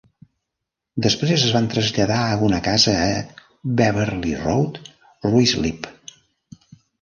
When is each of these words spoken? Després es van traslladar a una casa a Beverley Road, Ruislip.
Després 1.05 1.43
es 1.49 1.51
van 1.57 1.67
traslladar 1.73 2.21
a 2.29 2.39
una 2.47 2.61
casa 2.69 2.95
a 3.03 3.11
Beverley 3.83 4.35
Road, 4.41 4.81
Ruislip. 5.29 5.93